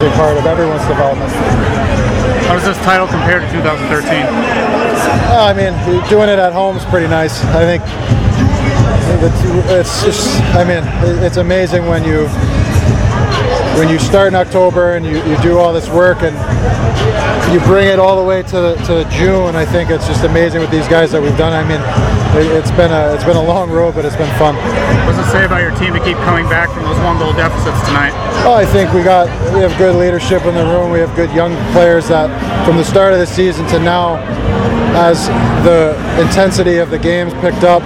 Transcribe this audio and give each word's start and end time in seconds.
big 0.00 0.12
part 0.12 0.36
of 0.38 0.46
everyone's 0.46 0.86
development. 0.86 1.28
How 2.46 2.54
does 2.54 2.62
this 2.62 2.78
title 2.84 3.08
compare 3.08 3.40
to 3.40 3.50
2013? 3.50 4.22
Uh, 4.30 5.42
I 5.42 5.52
mean, 5.52 5.74
doing 6.08 6.28
it 6.28 6.38
at 6.38 6.52
home 6.52 6.76
is 6.76 6.84
pretty 6.84 7.08
nice. 7.08 7.42
I 7.46 7.66
think 7.66 7.82
it's 9.74 10.04
just, 10.04 10.40
I 10.54 10.62
mean, 10.62 10.84
it's 11.24 11.38
amazing 11.38 11.86
when 11.86 12.04
you 12.04 12.28
when 13.78 13.88
you 13.88 13.98
start 14.00 14.26
in 14.26 14.34
October 14.34 14.96
and 14.96 15.06
you, 15.06 15.22
you 15.22 15.40
do 15.40 15.56
all 15.56 15.72
this 15.72 15.88
work 15.88 16.18
and 16.22 16.34
you 17.54 17.60
bring 17.60 17.86
it 17.86 18.00
all 18.00 18.16
the 18.16 18.24
way 18.24 18.42
to, 18.42 18.74
to 18.74 19.08
June. 19.08 19.54
I 19.54 19.64
think 19.64 19.88
it's 19.88 20.06
just 20.08 20.24
amazing 20.24 20.60
with 20.60 20.70
these 20.70 20.88
guys 20.88 21.12
that 21.12 21.22
we've 21.22 21.38
done. 21.38 21.52
I 21.52 21.62
mean, 21.62 21.78
it, 22.34 22.60
has 22.60 22.72
been 22.72 22.90
a 22.90 23.14
it's 23.14 23.22
been 23.22 23.36
a 23.36 23.42
long 23.42 23.70
road, 23.70 23.94
but 23.94 24.04
it's 24.04 24.16
been 24.16 24.34
fun. 24.36 24.56
What 25.06 25.14
does 25.14 25.26
it 25.26 25.30
say 25.30 25.44
about 25.44 25.62
your 25.62 25.70
team 25.78 25.94
to 25.94 26.02
keep 26.02 26.16
coming 26.26 26.48
back 26.50 26.68
from 26.74 26.82
those 26.82 26.98
one 27.06 27.18
goal 27.18 27.32
deficits 27.32 27.78
tonight? 27.86 28.10
Well, 28.42 28.54
I 28.54 28.66
think 28.66 28.92
we 28.92 29.04
got 29.04 29.30
we 29.54 29.60
have 29.60 29.76
good 29.78 29.94
leadership 29.94 30.42
in 30.42 30.54
the 30.54 30.64
room. 30.64 30.90
We 30.90 30.98
have 30.98 31.14
good 31.14 31.30
young 31.30 31.54
players 31.72 32.08
that 32.08 32.26
from 32.66 32.76
the 32.76 32.84
start 32.84 33.12
of 33.12 33.20
the 33.20 33.26
season 33.26 33.64
to 33.68 33.78
now, 33.78 34.18
as 34.98 35.28
the 35.62 35.94
intensity 36.20 36.78
of 36.78 36.90
the 36.90 36.98
games 36.98 37.32
picked 37.34 37.62
up 37.62 37.82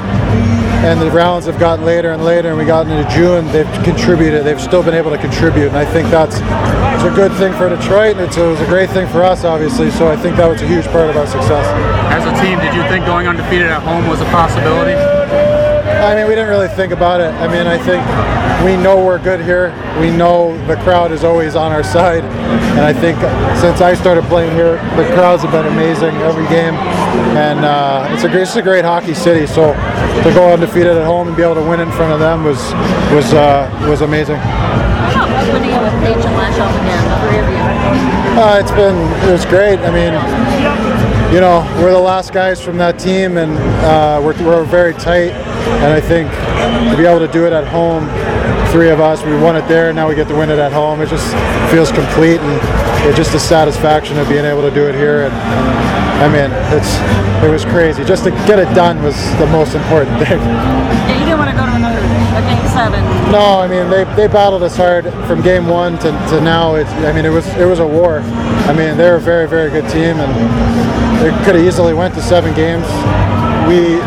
and 0.82 1.00
the 1.00 1.10
rounds 1.10 1.46
have 1.46 1.60
gotten 1.60 1.84
later 1.84 2.10
and 2.10 2.24
later, 2.24 2.48
and 2.48 2.58
we 2.58 2.64
got 2.64 2.88
into 2.88 3.08
June, 3.14 3.46
they've 3.52 3.84
contributed. 3.84 4.44
They've 4.44 4.60
still 4.60 4.82
been 4.82 4.94
able 4.94 5.10
to 5.10 5.18
contribute, 5.18 5.68
and 5.68 5.76
I 5.76 5.84
think 5.84 6.10
that's 6.10 6.36
it's 6.36 7.04
a 7.04 7.14
good 7.14 7.32
thing 7.34 7.52
for 7.54 7.68
Detroit, 7.68 8.16
and 8.16 8.20
it 8.22 8.36
was 8.36 8.60
a 8.60 8.66
great 8.66 8.90
thing 8.90 9.06
for 9.08 9.22
us, 9.22 9.44
obviously. 9.44 9.90
So 9.92 10.10
I 10.10 10.16
think 10.16 10.36
that 10.36 10.48
was 10.48 10.60
a 10.60 10.66
huge 10.66 10.86
part 10.86 11.08
of 11.08 11.16
our 11.16 11.26
success. 11.26 11.66
As 12.10 12.26
a 12.26 12.34
team, 12.42 12.58
did 12.58 12.74
you 12.74 12.82
think 12.90 13.06
going 13.06 13.28
undefeated 13.28 13.68
at 13.68 13.82
home 13.82 14.08
was 14.08 14.20
a 14.20 14.26
possibility? 14.26 15.21
I 16.02 16.16
mean, 16.16 16.26
we 16.26 16.34
didn't 16.34 16.50
really 16.50 16.68
think 16.68 16.92
about 16.92 17.20
it. 17.20 17.32
I 17.34 17.46
mean, 17.46 17.68
I 17.68 17.78
think 17.78 18.02
we 18.66 18.76
know 18.76 19.04
we're 19.04 19.22
good 19.22 19.40
here. 19.40 19.70
We 20.00 20.10
know 20.10 20.58
the 20.66 20.74
crowd 20.82 21.12
is 21.12 21.22
always 21.22 21.54
on 21.54 21.70
our 21.70 21.84
side, 21.84 22.24
and 22.74 22.80
I 22.80 22.92
think 22.92 23.18
since 23.62 23.80
I 23.80 23.94
started 23.94 24.24
playing 24.24 24.52
here, 24.56 24.82
the 24.96 25.06
crowds 25.14 25.42
have 25.42 25.52
been 25.52 25.66
amazing 25.66 26.14
every 26.26 26.46
game, 26.48 26.74
and 27.38 27.64
uh, 27.64 28.08
it's 28.10 28.24
a 28.24 28.28
great, 28.28 28.42
it's 28.42 28.56
a 28.56 28.62
great 28.62 28.84
hockey 28.84 29.14
city. 29.14 29.46
So 29.46 29.74
to 29.74 30.30
go 30.34 30.52
undefeated 30.52 30.96
at 30.96 31.06
home 31.06 31.28
and 31.28 31.36
be 31.36 31.44
able 31.44 31.54
to 31.54 31.62
win 31.62 31.78
in 31.78 31.90
front 31.92 32.12
of 32.12 32.18
them 32.18 32.42
was 32.42 32.58
was 33.14 33.32
uh, 33.32 33.70
was 33.88 34.00
amazing. 34.00 34.36
How 34.36 35.22
winning 35.52 35.70
with 35.70 35.94
Paetsch 36.02 36.26
and 36.26 36.34
Lashoff 36.34 36.74
again, 36.82 37.02
the 37.06 37.18
three 37.22 37.38
of 37.38 37.46
you? 37.46 37.62
Uh, 38.42 38.58
it's 38.58 38.72
been 38.72 38.98
it 39.28 39.30
was 39.30 39.44
great. 39.46 39.78
I 39.86 39.90
mean, 39.94 40.18
you 41.32 41.40
know, 41.40 41.62
we're 41.80 41.92
the 41.92 41.98
last 41.98 42.34
guys 42.34 42.60
from 42.60 42.76
that 42.76 42.98
team, 42.98 43.38
and 43.38 43.52
uh, 43.82 44.20
we're, 44.22 44.36
we're 44.44 44.64
very 44.64 44.92
tight. 44.92 45.32
And 45.80 45.90
I 45.90 45.98
think 45.98 46.30
to 46.90 46.94
be 46.94 47.06
able 47.06 47.26
to 47.26 47.32
do 47.32 47.46
it 47.46 47.54
at 47.54 47.66
home, 47.66 48.04
three 48.72 48.88
of 48.88 49.00
us, 49.00 49.22
we 49.22 49.36
won 49.36 49.54
it 49.54 49.68
there, 49.68 49.88
and 49.90 49.96
now 49.96 50.08
we 50.08 50.14
get 50.14 50.26
to 50.28 50.34
win 50.34 50.48
it 50.48 50.58
at 50.58 50.72
home. 50.72 51.02
It 51.02 51.10
just 51.10 51.28
feels 51.70 51.92
complete, 51.92 52.40
and 52.40 53.06
it's 53.06 53.18
just 53.18 53.32
the 53.32 53.38
satisfaction 53.38 54.18
of 54.18 54.26
being 54.30 54.46
able 54.46 54.62
to 54.62 54.70
do 54.70 54.88
it 54.88 54.94
here. 54.94 55.28
And 55.28 55.34
I 56.24 56.26
mean, 56.32 56.50
it's 56.72 56.96
it 57.44 57.50
was 57.52 57.66
crazy. 57.66 58.02
Just 58.02 58.24
to 58.24 58.30
get 58.48 58.58
it 58.58 58.72
done 58.74 59.02
was 59.02 59.14
the 59.36 59.46
most 59.46 59.74
important 59.74 60.16
thing. 60.24 60.40
Yeah, 60.40 61.20
you 61.20 61.26
didn't 61.26 61.38
want 61.38 61.50
to 61.50 61.56
go 61.56 61.66
to 61.66 61.74
another 61.76 62.00
a 62.00 62.40
game 62.48 62.66
seven. 62.72 63.04
No, 63.30 63.60
I 63.60 63.68
mean 63.68 63.90
they, 63.90 64.04
they 64.16 64.26
battled 64.26 64.62
us 64.62 64.76
hard 64.76 65.04
from 65.28 65.42
game 65.42 65.66
one 65.66 65.98
to, 65.98 66.10
to 66.32 66.40
now. 66.40 66.74
It's 66.76 66.90
I 67.04 67.12
mean 67.12 67.26
it 67.26 67.34
was 67.34 67.46
it 67.56 67.66
was 67.66 67.78
a 67.78 67.86
war. 67.86 68.20
I 68.20 68.72
mean 68.72 68.96
they're 68.96 69.16
a 69.16 69.20
very 69.20 69.46
very 69.46 69.70
good 69.70 69.88
team 69.90 70.16
and 70.16 70.32
they 71.20 71.30
could 71.44 71.56
have 71.56 71.64
easily 71.64 71.92
went 71.92 72.14
to 72.14 72.22
seven 72.22 72.54
games. 72.54 72.86
We 73.68 74.00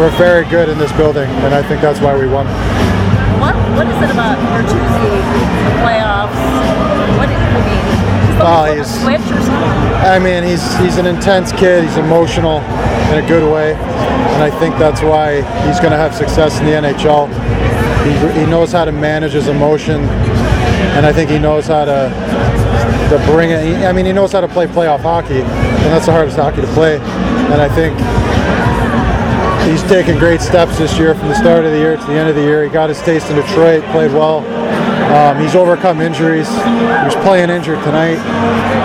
were 0.00 0.10
very 0.16 0.48
good 0.48 0.70
in 0.70 0.78
this 0.78 0.92
building, 0.92 1.28
and 1.44 1.54
I 1.54 1.62
think 1.62 1.82
that's 1.82 2.00
why 2.00 2.16
we 2.16 2.26
won. 2.26 2.46
What 3.80 3.88
is 3.88 3.96
it 4.02 4.10
about 4.10 4.36
Bertuzzi, 4.52 5.08
the 5.64 5.72
playoffs? 5.80 6.36
What 7.16 7.30
is, 7.30 7.40
I 7.40 7.60
mean, 7.64 8.42
Oh, 8.42 8.64
he's 8.66 8.74
he's- 8.76 9.02
switch 9.02 9.20
or 9.34 9.40
something? 9.40 9.80
I 10.04 10.18
mean, 10.18 10.42
he's 10.44 10.76
he's 10.76 10.98
an 10.98 11.06
intense 11.06 11.50
kid. 11.50 11.84
He's 11.84 11.96
emotional 11.96 12.58
in 13.10 13.24
a 13.24 13.26
good 13.26 13.50
way, 13.50 13.72
and 13.72 14.42
I 14.42 14.50
think 14.50 14.76
that's 14.76 15.00
why 15.00 15.36
he's 15.66 15.80
going 15.80 15.92
to 15.92 15.96
have 15.96 16.14
success 16.14 16.60
in 16.60 16.66
the 16.66 16.72
NHL. 16.72 17.28
He, 18.04 18.40
he 18.40 18.44
knows 18.44 18.70
how 18.70 18.84
to 18.84 18.92
manage 18.92 19.32
his 19.32 19.48
emotion, 19.48 20.02
and 20.96 21.06
I 21.06 21.12
think 21.14 21.30
he 21.30 21.38
knows 21.38 21.66
how 21.66 21.86
to 21.86 22.10
to 23.08 23.32
bring 23.32 23.48
it. 23.50 23.86
I 23.86 23.92
mean, 23.92 24.04
he 24.04 24.12
knows 24.12 24.32
how 24.32 24.42
to 24.42 24.48
play 24.48 24.66
playoff 24.66 25.00
hockey, 25.00 25.40
and 25.40 25.86
that's 25.90 26.04
the 26.04 26.12
hardest 26.12 26.36
hockey 26.36 26.60
to 26.60 26.68
play. 26.74 26.98
And 26.98 27.62
I 27.62 27.68
think 27.74 27.96
he's 29.68 29.82
taken 29.84 30.18
great 30.18 30.40
steps 30.40 30.78
this 30.78 30.96
year 30.98 31.14
from 31.14 31.28
the 31.28 31.34
start 31.34 31.64
of 31.64 31.72
the 31.72 31.78
year 31.78 31.96
to 31.96 32.04
the 32.06 32.14
end 32.14 32.28
of 32.28 32.34
the 32.36 32.42
year. 32.42 32.64
He 32.64 32.70
got 32.70 32.88
his 32.88 33.00
taste 33.02 33.30
in 33.30 33.36
Detroit, 33.36 33.82
played 33.92 34.12
well. 34.12 34.38
Um, 35.10 35.42
he's 35.42 35.56
overcome 35.56 36.00
injuries. 36.00 36.48
He 36.48 37.04
was 37.04 37.16
playing 37.16 37.50
injured 37.50 37.82
tonight, 37.82 38.18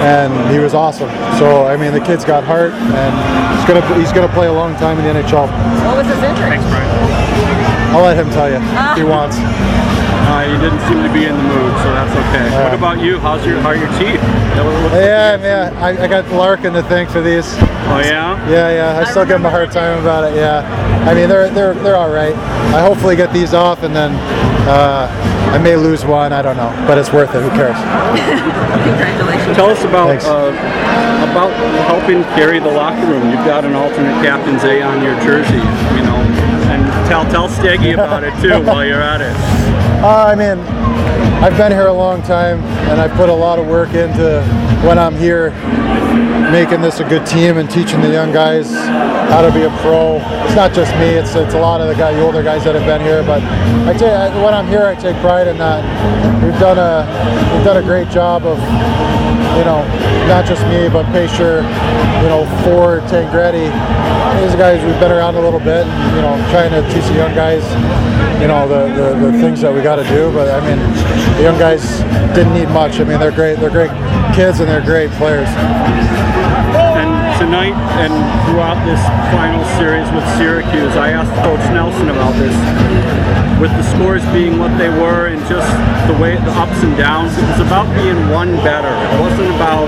and 0.01 0.33
he 0.51 0.59
was 0.59 0.73
awesome. 0.73 1.09
So 1.37 1.67
I 1.67 1.77
mean, 1.77 1.93
the 1.93 1.99
kid's 2.01 2.25
got 2.25 2.43
heart, 2.43 2.71
and 2.73 3.13
he's 3.57 3.65
gonna 3.67 3.99
he's 3.99 4.11
gonna 4.11 4.31
play 4.33 4.47
a 4.47 4.53
long 4.53 4.73
time 4.75 4.97
in 4.97 5.05
the 5.05 5.21
NHL. 5.21 5.47
What 5.85 5.97
was 5.97 6.07
his 6.07 6.17
injury? 6.23 6.57
Thanks, 6.57 6.65
Brian. 6.65 7.95
I'll 7.95 8.03
let 8.03 8.17
him 8.17 8.29
tell 8.31 8.49
you 8.49 8.57
if 8.57 8.97
he 8.97 9.03
wants. 9.15 9.37
Uh, 10.25 10.41
you 10.49 10.57
didn't 10.57 10.81
seem 10.89 11.03
to 11.03 11.11
be 11.13 11.25
in 11.25 11.35
the 11.37 11.43
mood, 11.43 11.73
so 11.81 11.93
that's 11.93 12.11
okay. 12.11 12.49
what 12.63 12.73
about 12.73 12.99
you? 12.99 13.19
How's 13.19 13.45
your 13.45 13.59
how 13.61 13.69
are 13.69 13.75
your 13.75 13.89
teeth? 13.99 14.19
That 14.57 14.65
like 14.65 14.91
Yeah, 14.93 15.37
man, 15.37 15.73
I, 15.77 16.03
I 16.03 16.07
got 16.07 16.27
Larkin 16.31 16.73
to 16.73 16.83
thank 16.83 17.09
for 17.09 17.21
these. 17.21 17.45
Oh 17.87 18.01
yeah. 18.03 18.33
Yeah, 18.49 18.69
yeah, 18.73 18.99
I 18.99 19.09
still 19.09 19.25
give 19.25 19.37
him 19.37 19.45
a 19.45 19.49
hard 19.49 19.71
time 19.71 19.99
about 19.99 20.31
it. 20.31 20.35
Yeah, 20.35 20.65
I 21.07 21.13
mean 21.13 21.29
they're 21.29 21.49
they're 21.49 21.73
they're 21.75 21.95
all 21.95 22.09
right. 22.09 22.35
I 22.73 22.81
hopefully 22.81 23.15
get 23.15 23.31
these 23.33 23.53
off, 23.53 23.83
and 23.83 23.95
then 23.95 24.11
uh, 24.67 25.07
I 25.53 25.57
may 25.59 25.75
lose 25.75 26.03
one. 26.05 26.33
I 26.33 26.41
don't 26.41 26.57
know, 26.57 26.73
but 26.87 26.97
it's 26.97 27.13
worth 27.13 27.33
it. 27.35 27.41
Who 27.41 27.49
cares? 27.51 27.77
Congratulations. 28.83 29.55
Tell 29.55 29.69
us 29.69 29.83
about 29.83 30.09
uh, 30.25 30.49
about 31.31 31.51
helping 31.85 32.23
carry 32.35 32.59
the 32.59 32.71
locker 32.71 33.05
room. 33.05 33.29
You've 33.29 33.45
got 33.45 33.63
an 33.63 33.73
alternate 33.73 34.19
captain's 34.25 34.63
A 34.63 34.81
on 34.81 35.01
your 35.03 35.13
jersey, 35.21 35.61
you 35.95 36.03
know, 36.03 36.17
and 36.73 36.83
tell 37.07 37.23
tell 37.29 37.47
Steggy 37.47 37.93
about 37.93 38.23
it 38.23 38.33
too 38.41 38.65
while 38.65 38.83
you're 38.83 39.01
at 39.01 39.21
it. 39.21 39.64
Uh, 40.05 40.23
I 40.23 40.35
mean, 40.35 40.59
I've 41.41 41.57
been 41.57 41.71
here 41.71 41.87
a 41.87 41.93
long 41.93 42.21
time, 42.21 42.61
and 42.93 43.01
I 43.01 43.07
put 43.17 43.27
a 43.27 43.33
lot 43.33 43.57
of 43.57 43.65
work 43.65 43.95
into 43.95 44.43
when 44.85 44.99
I'm 44.99 45.17
here, 45.17 45.49
making 46.51 46.81
this 46.81 46.99
a 46.99 47.03
good 47.09 47.25
team 47.25 47.57
and 47.57 47.67
teaching 47.67 48.01
the 48.01 48.11
young 48.11 48.31
guys 48.31 48.71
how 48.71 49.41
to 49.41 49.51
be 49.51 49.63
a 49.63 49.71
pro. 49.81 50.17
It's 50.45 50.53
not 50.53 50.75
just 50.75 50.93
me; 50.97 51.17
it's 51.17 51.33
it's 51.33 51.55
a 51.55 51.59
lot 51.59 51.81
of 51.81 51.87
the 51.87 51.95
guy, 51.95 52.13
the 52.13 52.21
older 52.21 52.43
guys 52.43 52.63
that 52.65 52.75
have 52.75 52.85
been 52.85 53.01
here. 53.01 53.23
But 53.23 53.41
I 53.89 53.93
take 53.93 54.13
when 54.45 54.53
I'm 54.53 54.67
here, 54.67 54.85
I 54.85 54.93
take 54.93 55.15
pride 55.21 55.47
in 55.47 55.57
that. 55.57 55.81
We've 56.43 56.59
done 56.59 56.77
a 56.77 57.01
we've 57.55 57.65
done 57.65 57.77
a 57.77 57.83
great 57.83 58.07
job 58.11 58.45
of 58.45 58.59
you 59.57 59.63
know, 59.63 59.81
not 60.27 60.45
just 60.45 60.61
me, 60.67 60.89
but 60.89 61.05
Pacer, 61.15 61.63
you 62.21 62.29
know, 62.29 62.43
Ford, 62.61 63.01
Tangradi. 63.07 63.71
These 64.43 64.55
guys, 64.55 64.83
we've 64.83 64.99
been 64.99 65.11
around 65.11 65.35
a 65.35 65.41
little 65.41 65.61
bit, 65.63 65.87
you 66.13 66.21
know, 66.21 66.35
trying 66.51 66.71
to 66.71 66.83
teach 66.93 67.05
the 67.05 67.15
young 67.15 67.33
guys, 67.33 67.63
you 68.41 68.47
know, 68.47 68.67
the, 68.67 68.87
the, 68.93 69.31
the 69.31 69.37
things 69.39 69.61
that 69.61 69.73
we 69.73 69.81
got 69.81 69.97
to 69.97 70.07
do. 70.09 70.31
But 70.31 70.49
I 70.49 70.59
mean, 70.61 70.79
the 71.37 71.43
young 71.43 71.57
guys 71.57 71.99
didn't 72.35 72.53
need 72.53 72.69
much. 72.69 72.99
I 72.99 73.03
mean, 73.03 73.19
they're 73.19 73.31
great. 73.31 73.59
They're 73.59 73.73
great 73.73 73.91
kids, 74.35 74.59
and 74.59 74.67
they're 74.69 74.83
great 74.83 75.11
players. 75.17 75.47
And 76.95 77.11
tonight 77.39 77.75
and 78.01 78.13
throughout 78.47 78.79
this 78.85 79.01
final 79.31 79.63
series 79.77 80.07
with 80.11 80.25
Syracuse, 80.37 80.95
I 80.95 81.11
asked 81.11 81.33
Coach 81.43 81.63
Nelson 81.71 82.09
about 82.09 82.33
this. 82.35 82.55
With 83.59 83.71
the 83.71 83.83
scores 83.95 84.25
being 84.35 84.59
what 84.59 84.77
they 84.77 84.89
were 84.89 85.27
and 85.27 85.39
just 85.47 85.71
the 86.07 86.13
way 86.21 86.35
the 86.35 86.51
ups 86.51 86.83
and 86.83 86.95
downs, 86.97 87.37
it 87.37 87.43
was 87.49 87.59
about 87.59 87.87
being 87.95 88.29
one 88.29 88.55
better. 88.57 88.87
It 88.89 89.19
wasn't 89.21 89.49
about 89.55 89.87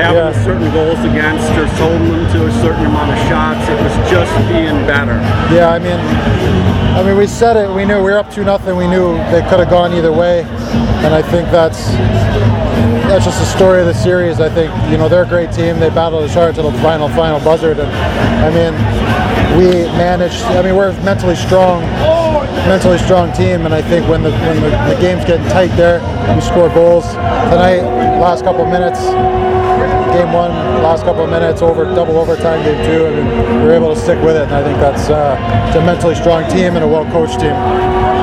having 0.00 0.16
Yeah. 0.16 0.44
certain 0.44 0.70
goals 0.72 0.98
against 1.04 1.50
or 1.58 1.66
holding 1.76 2.08
them 2.08 2.26
to 2.32 2.46
a 2.46 2.52
certain 2.62 2.86
amount 2.86 3.12
of 3.12 3.18
shots. 3.28 3.68
It 3.68 3.78
was 3.80 4.10
just 4.10 4.32
being 4.48 4.86
better. 4.86 5.20
Yeah, 5.52 5.70
I 5.70 5.78
mean, 5.78 5.98
I 6.96 7.02
mean, 7.02 7.16
we 7.16 7.26
said 7.26 7.56
it. 7.56 7.70
We 7.70 7.84
knew 7.84 7.96
we 7.96 8.10
were 8.12 8.18
up 8.18 8.30
to 8.32 8.44
nothing. 8.44 8.76
We 8.76 8.86
knew 8.86 9.16
they 9.30 9.42
could 9.48 9.60
have 9.60 9.70
gone 9.70 9.92
either 9.92 10.12
way, 10.12 10.46
and 11.04 11.14
I 11.14 11.22
think 11.22 11.50
that's 11.50 11.90
that's 13.08 13.24
just 13.26 13.40
the 13.40 13.46
story 13.58 13.80
of 13.80 13.86
the 13.86 13.94
series. 13.94 14.40
I 14.40 14.48
think 14.48 14.72
you 14.90 14.96
know 14.96 15.08
they're 15.08 15.24
a 15.24 15.26
great 15.26 15.52
team. 15.52 15.78
They 15.78 15.90
battled 15.90 16.24
as 16.24 16.34
hard 16.34 16.54
to 16.54 16.62
the 16.62 16.72
final 16.80 17.08
final 17.10 17.40
buzzard, 17.40 17.78
and 17.78 17.90
I 18.46 18.50
mean, 18.50 18.74
we 19.56 19.84
managed. 19.98 20.42
I 20.42 20.62
mean, 20.62 20.76
we're 20.76 20.90
a 20.90 21.04
mentally 21.04 21.36
strong, 21.36 21.82
mentally 22.68 22.98
strong 22.98 23.32
team, 23.32 23.64
and 23.66 23.74
I 23.74 23.82
think 23.82 24.08
when 24.08 24.22
the 24.22 24.30
when 24.30 24.60
the, 24.60 24.70
the 24.70 24.98
game's 25.00 25.24
getting 25.24 25.46
tight 25.48 25.74
there, 25.76 26.00
we 26.34 26.40
score 26.40 26.68
goals 26.70 27.06
tonight. 27.12 27.82
Last 28.18 28.44
couple 28.44 28.64
minutes, 28.66 29.00
game 30.14 30.32
one, 30.32 30.50
last 30.82 31.04
couple 31.04 31.26
minutes, 31.26 31.60
over 31.60 31.84
double 31.84 32.18
overtime, 32.18 32.64
game 32.64 32.84
two, 32.86 33.06
and 33.06 33.60
we 33.60 33.66
were 33.66 33.72
able 33.72 33.94
to 33.94 34.00
stick 34.00 34.22
with 34.22 34.36
it. 34.36 34.42
And 34.44 34.54
I 34.54 34.62
think 34.62 34.78
that's 34.78 35.10
uh, 35.10 35.78
a 35.78 35.84
mentally 35.84 36.14
strong 36.14 36.48
team 36.50 36.76
and 36.76 36.84
a 36.84 36.88
well 36.88 37.04
coached 37.12 37.40
team. 37.40 38.21